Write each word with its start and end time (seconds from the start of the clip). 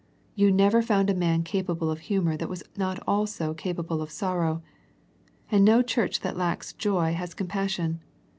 You 0.33 0.51
never 0.51 0.81
found 0.81 1.11
a 1.11 1.13
man 1.13 1.43
capable 1.43 1.91
of 1.91 1.99
humour 1.99 2.35
that 2.35 2.49
was 2.49 2.63
not 2.75 2.97
also 3.05 3.53
capable 3.53 4.01
of 4.01 4.09
sorrow. 4.09 4.63
And 5.51 5.63
no 5.63 5.83
church 5.83 6.21
that 6.21 6.35
lacks 6.35 6.73
joy 6.73 7.13
has 7.13 7.35
compassion. 7.35 8.01